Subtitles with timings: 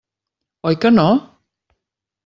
[0.69, 1.07] Oi que no?